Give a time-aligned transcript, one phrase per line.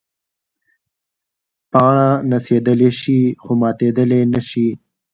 [1.71, 4.67] پاڼه نڅېدلی شي خو ماتېدلی نه شي.